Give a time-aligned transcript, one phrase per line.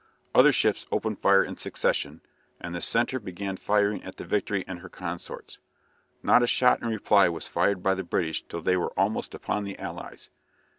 [0.33, 2.21] Other ships opened fire in succession,
[2.59, 5.59] and the centre began firing at the "Victory" and her consorts.
[6.23, 9.63] Not a shot in reply was fired by the British till they were almost upon
[9.63, 10.31] the allies.